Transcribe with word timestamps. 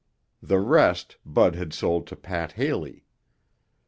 The 0.41 0.57
rest 0.59 1.17
Bud 1.27 1.53
had 1.53 1.73
sold 1.73 2.07
to 2.07 2.15
Pat 2.15 2.53
Haley. 2.53 3.05